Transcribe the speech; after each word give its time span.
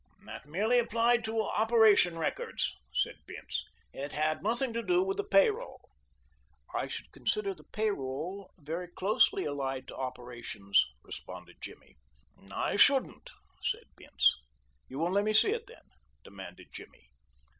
"That 0.25 0.47
merely 0.47 0.79
applied 0.79 1.23
to 1.25 1.43
operation 1.43 2.17
records," 2.17 2.73
said 2.91 3.17
Bince. 3.27 3.63
"It 3.93 4.13
had 4.13 4.41
nothing 4.41 4.73
to 4.73 4.81
do 4.81 5.03
with 5.03 5.17
the 5.17 5.23
pay 5.23 5.51
roll." 5.51 5.79
"I 6.73 6.87
should 6.87 7.11
consider 7.11 7.53
the 7.53 7.65
pay 7.65 7.91
roll 7.91 8.51
very 8.57 8.87
closely 8.87 9.45
allied 9.45 9.87
to 9.89 9.95
operations," 9.95 10.83
responded 11.03 11.57
Jimmy. 11.61 11.97
"I 12.49 12.77
shouldn't," 12.77 13.29
said 13.61 13.83
Bince. 13.95 14.37
"You 14.89 14.97
won't 14.97 15.13
let 15.13 15.23
me 15.23 15.33
see 15.33 15.51
it 15.51 15.67
then?" 15.67 15.91
demanded 16.23 16.69
Jimmy. 16.73 17.11